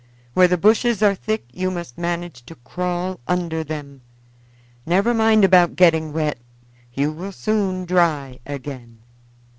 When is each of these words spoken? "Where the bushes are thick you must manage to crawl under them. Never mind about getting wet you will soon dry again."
"Where 0.33 0.47
the 0.47 0.57
bushes 0.57 1.03
are 1.03 1.13
thick 1.13 1.45
you 1.53 1.69
must 1.69 1.95
manage 1.95 2.43
to 2.47 2.55
crawl 2.55 3.19
under 3.27 3.63
them. 3.63 4.01
Never 4.83 5.13
mind 5.13 5.45
about 5.45 5.75
getting 5.75 6.11
wet 6.11 6.39
you 6.91 7.11
will 7.11 7.31
soon 7.31 7.85
dry 7.85 8.39
again." 8.43 9.03